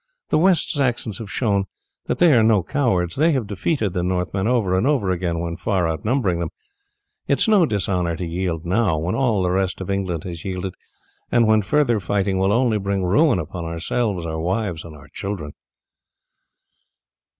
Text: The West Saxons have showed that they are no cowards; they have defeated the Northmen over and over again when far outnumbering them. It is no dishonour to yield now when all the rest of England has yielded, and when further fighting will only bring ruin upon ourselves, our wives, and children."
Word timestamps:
The 0.29 0.39
West 0.39 0.71
Saxons 0.71 1.19
have 1.19 1.29
showed 1.31 1.65
that 2.07 2.17
they 2.17 2.33
are 2.33 2.41
no 2.41 2.63
cowards; 2.63 3.15
they 3.17 3.33
have 3.33 3.45
defeated 3.45 3.93
the 3.93 4.01
Northmen 4.01 4.47
over 4.47 4.75
and 4.75 4.87
over 4.87 5.11
again 5.11 5.37
when 5.37 5.57
far 5.57 5.87
outnumbering 5.87 6.39
them. 6.39 6.49
It 7.27 7.37
is 7.39 7.47
no 7.47 7.67
dishonour 7.67 8.15
to 8.15 8.25
yield 8.25 8.65
now 8.65 8.97
when 8.97 9.13
all 9.13 9.43
the 9.43 9.51
rest 9.51 9.79
of 9.79 9.91
England 9.91 10.23
has 10.23 10.43
yielded, 10.43 10.73
and 11.31 11.45
when 11.45 11.61
further 11.61 11.99
fighting 11.99 12.39
will 12.39 12.51
only 12.51 12.79
bring 12.79 13.03
ruin 13.05 13.37
upon 13.37 13.63
ourselves, 13.63 14.25
our 14.25 14.39
wives, 14.39 14.83
and 14.83 14.95
children." 15.13 15.51